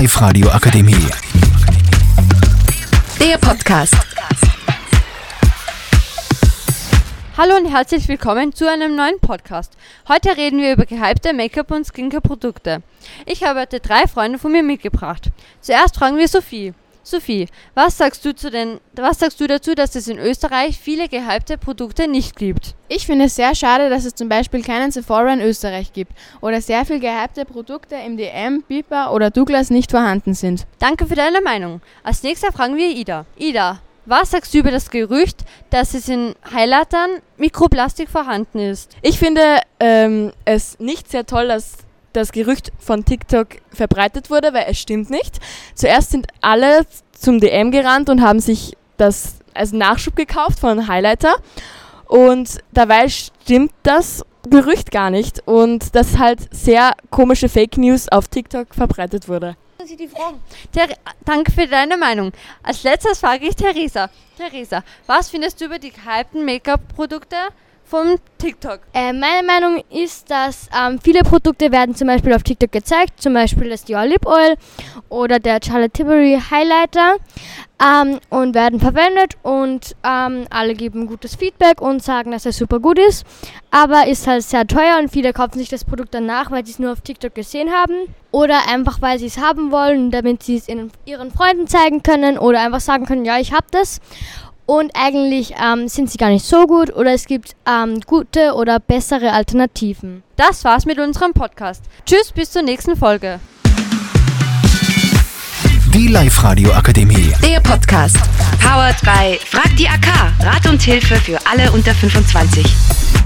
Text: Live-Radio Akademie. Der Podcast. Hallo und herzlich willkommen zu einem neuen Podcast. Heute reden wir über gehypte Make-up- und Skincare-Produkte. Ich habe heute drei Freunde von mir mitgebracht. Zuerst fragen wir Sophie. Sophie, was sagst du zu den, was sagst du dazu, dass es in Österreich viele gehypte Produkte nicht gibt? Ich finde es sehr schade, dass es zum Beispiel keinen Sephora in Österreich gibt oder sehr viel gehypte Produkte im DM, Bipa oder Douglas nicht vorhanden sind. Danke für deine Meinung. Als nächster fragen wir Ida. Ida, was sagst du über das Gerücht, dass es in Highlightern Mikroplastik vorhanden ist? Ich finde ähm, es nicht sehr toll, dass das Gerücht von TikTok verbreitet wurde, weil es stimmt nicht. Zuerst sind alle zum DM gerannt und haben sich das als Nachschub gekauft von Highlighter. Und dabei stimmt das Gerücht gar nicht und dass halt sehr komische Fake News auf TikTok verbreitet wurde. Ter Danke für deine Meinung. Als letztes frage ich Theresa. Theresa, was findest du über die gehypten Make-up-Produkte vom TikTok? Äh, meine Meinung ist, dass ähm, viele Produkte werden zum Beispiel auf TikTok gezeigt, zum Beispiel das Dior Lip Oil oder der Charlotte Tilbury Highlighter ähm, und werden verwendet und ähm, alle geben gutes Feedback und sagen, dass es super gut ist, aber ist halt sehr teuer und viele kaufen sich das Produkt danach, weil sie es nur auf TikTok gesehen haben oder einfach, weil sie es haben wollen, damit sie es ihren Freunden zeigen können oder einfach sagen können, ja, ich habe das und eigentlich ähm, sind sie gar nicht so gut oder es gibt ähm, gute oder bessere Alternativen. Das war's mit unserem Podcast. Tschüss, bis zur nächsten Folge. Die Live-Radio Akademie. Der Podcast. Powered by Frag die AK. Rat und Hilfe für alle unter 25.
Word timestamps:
Live-Radio 0.00 0.48
Akademie. 0.48 1.10
Der 3.20 3.36
Podcast. 3.36 3.94
Hallo 7.36 7.56
und 7.58 7.66
herzlich 7.66 8.08
willkommen 8.08 8.54
zu 8.54 8.66
einem 8.66 8.96
neuen 8.96 9.20
Podcast. 9.20 9.76
Heute 10.08 10.38
reden 10.38 10.58
wir 10.58 10.72
über 10.72 10.86
gehypte 10.86 11.34
Make-up- 11.34 11.70
und 11.70 11.84
Skincare-Produkte. 11.84 12.82
Ich 13.26 13.44
habe 13.44 13.60
heute 13.60 13.80
drei 13.80 14.06
Freunde 14.06 14.38
von 14.38 14.52
mir 14.52 14.62
mitgebracht. 14.62 15.32
Zuerst 15.60 15.96
fragen 15.96 16.16
wir 16.16 16.28
Sophie. 16.28 16.72
Sophie, 17.02 17.46
was 17.74 17.96
sagst 17.96 18.24
du 18.24 18.34
zu 18.34 18.50
den, 18.50 18.80
was 18.94 19.18
sagst 19.18 19.40
du 19.40 19.46
dazu, 19.46 19.74
dass 19.74 19.94
es 19.94 20.08
in 20.08 20.18
Österreich 20.18 20.78
viele 20.78 21.08
gehypte 21.08 21.58
Produkte 21.58 22.08
nicht 22.08 22.36
gibt? 22.36 22.74
Ich 22.88 23.06
finde 23.06 23.26
es 23.26 23.36
sehr 23.36 23.54
schade, 23.54 23.88
dass 23.88 24.04
es 24.04 24.14
zum 24.14 24.28
Beispiel 24.28 24.62
keinen 24.62 24.90
Sephora 24.90 25.32
in 25.32 25.40
Österreich 25.40 25.92
gibt 25.92 26.12
oder 26.40 26.60
sehr 26.60 26.84
viel 26.84 27.00
gehypte 27.00 27.44
Produkte 27.44 27.96
im 27.96 28.16
DM, 28.16 28.62
Bipa 28.62 29.10
oder 29.10 29.30
Douglas 29.30 29.70
nicht 29.70 29.90
vorhanden 29.90 30.34
sind. 30.34 30.66
Danke 30.78 31.06
für 31.06 31.14
deine 31.14 31.40
Meinung. 31.40 31.80
Als 32.02 32.22
nächster 32.22 32.52
fragen 32.52 32.76
wir 32.76 32.88
Ida. 32.90 33.26
Ida, 33.36 33.80
was 34.06 34.30
sagst 34.32 34.52
du 34.54 34.58
über 34.58 34.70
das 34.70 34.90
Gerücht, 34.90 35.44
dass 35.70 35.94
es 35.94 36.08
in 36.08 36.34
Highlightern 36.52 37.10
Mikroplastik 37.36 38.08
vorhanden 38.08 38.58
ist? 38.58 38.96
Ich 39.02 39.18
finde 39.18 39.60
ähm, 39.78 40.32
es 40.44 40.78
nicht 40.80 41.10
sehr 41.10 41.26
toll, 41.26 41.48
dass 41.48 41.78
das 42.12 42.32
Gerücht 42.32 42.72
von 42.78 43.04
TikTok 43.04 43.48
verbreitet 43.72 44.30
wurde, 44.30 44.52
weil 44.52 44.66
es 44.68 44.78
stimmt 44.78 45.10
nicht. 45.10 45.38
Zuerst 45.74 46.10
sind 46.10 46.26
alle 46.40 46.86
zum 47.12 47.40
DM 47.40 47.70
gerannt 47.70 48.08
und 48.08 48.22
haben 48.22 48.40
sich 48.40 48.76
das 48.96 49.36
als 49.54 49.72
Nachschub 49.72 50.16
gekauft 50.16 50.60
von 50.60 50.88
Highlighter. 50.88 51.34
Und 52.06 52.58
dabei 52.72 53.08
stimmt 53.08 53.72
das 53.82 54.24
Gerücht 54.48 54.90
gar 54.90 55.10
nicht 55.10 55.46
und 55.46 55.94
dass 55.94 56.18
halt 56.18 56.40
sehr 56.50 56.94
komische 57.10 57.48
Fake 57.48 57.76
News 57.76 58.08
auf 58.08 58.28
TikTok 58.28 58.74
verbreitet 58.74 59.28
wurde. 59.28 59.56
Ter 60.72 60.88
Danke 61.24 61.52
für 61.52 61.66
deine 61.66 61.96
Meinung. 61.96 62.32
Als 62.62 62.82
letztes 62.82 63.20
frage 63.20 63.46
ich 63.46 63.54
Theresa. 63.54 64.10
Theresa, 64.36 64.82
was 65.06 65.30
findest 65.30 65.60
du 65.60 65.66
über 65.66 65.78
die 65.78 65.90
gehypten 65.90 66.44
Make-up-Produkte 66.44 67.36
vom 67.90 68.16
TikTok? 68.38 68.80
Äh, 68.94 69.12
meine 69.12 69.44
Meinung 69.46 69.82
ist, 69.90 70.30
dass 70.30 70.68
ähm, 70.78 71.00
viele 71.02 71.22
Produkte 71.22 71.72
werden 71.72 71.94
zum 71.94 72.06
Beispiel 72.06 72.32
auf 72.32 72.44
TikTok 72.44 72.70
gezeigt, 72.70 73.20
zum 73.20 73.34
Beispiel 73.34 73.68
das 73.68 73.84
Dior 73.84 74.06
Lip 74.06 74.24
Oil 74.26 74.54
oder 75.08 75.40
der 75.40 75.58
Charlotte 75.62 75.90
Tilbury 75.90 76.40
Highlighter 76.50 77.16
ähm, 77.82 78.20
und 78.30 78.54
werden 78.54 78.78
verwendet 78.78 79.36
und 79.42 79.96
ähm, 80.04 80.46
alle 80.50 80.74
geben 80.74 81.08
gutes 81.08 81.34
Feedback 81.34 81.80
und 81.80 82.02
sagen, 82.02 82.30
dass 82.30 82.46
es 82.46 82.56
super 82.56 82.78
gut 82.78 82.98
ist, 82.98 83.26
aber 83.72 84.06
ist 84.06 84.26
halt 84.26 84.44
sehr 84.44 84.66
teuer 84.66 84.98
und 85.00 85.10
viele 85.10 85.32
kaufen 85.32 85.58
sich 85.58 85.68
das 85.68 85.84
Produkt 85.84 86.14
danach, 86.14 86.52
weil 86.52 86.64
sie 86.64 86.72
es 86.72 86.78
nur 86.78 86.92
auf 86.92 87.00
TikTok 87.00 87.34
gesehen 87.34 87.70
haben 87.72 87.94
oder 88.30 88.68
einfach, 88.68 89.02
weil 89.02 89.18
sie 89.18 89.26
es 89.26 89.38
haben 89.38 89.72
wollen, 89.72 90.12
damit 90.12 90.44
sie 90.44 90.56
es 90.56 90.68
ihren 90.68 91.30
Freunden 91.32 91.66
zeigen 91.66 92.04
können 92.04 92.38
oder 92.38 92.60
einfach 92.60 92.80
sagen 92.80 93.04
können, 93.04 93.24
ja, 93.24 93.38
ich 93.40 93.52
habe 93.52 93.66
das 93.72 94.00
und 94.70 94.92
eigentlich 94.94 95.54
ähm, 95.60 95.88
sind 95.88 96.08
sie 96.12 96.16
gar 96.16 96.28
nicht 96.28 96.44
so 96.44 96.64
gut 96.68 96.94
oder 96.94 97.12
es 97.12 97.26
gibt 97.26 97.56
ähm, 97.68 98.00
gute 98.06 98.54
oder 98.54 98.78
bessere 98.78 99.32
Alternativen. 99.32 100.22
Das 100.36 100.62
war's 100.62 100.86
mit 100.86 101.00
unserem 101.00 101.32
Podcast. 101.32 101.82
Tschüss, 102.06 102.30
bis 102.32 102.52
zur 102.52 102.62
nächsten 102.62 102.94
Folge. 102.94 103.40
Die 105.92 106.06
Live-Radio 106.06 106.70
Akademie. 106.72 107.32
Der 107.44 107.58
Podcast. 107.58 108.16
Powered 108.62 109.00
by 109.00 109.40
Frag 109.44 109.76
die 109.76 109.88
AK. 109.88 110.06
Rat 110.38 110.64
und 110.68 110.80
Hilfe 110.80 111.16
für 111.16 111.38
alle 111.50 111.72
unter 111.72 111.92
25. 111.92 113.19